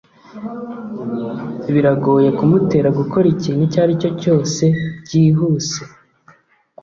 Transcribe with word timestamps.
biragoye 1.73 2.29
kumutera 2.37 2.89
gukora 2.99 3.25
ikintu 3.35 3.61
icyo 3.67 3.79
aricyo 3.83 4.09
cyose 4.21 4.63
byihuse 5.03 5.81